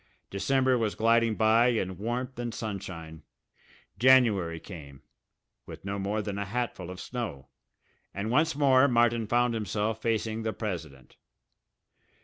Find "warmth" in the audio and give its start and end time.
1.99-2.39